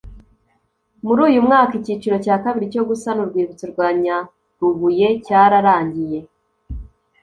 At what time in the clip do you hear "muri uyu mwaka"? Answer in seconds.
1.05-1.73